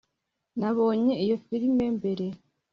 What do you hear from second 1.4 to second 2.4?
firime mbere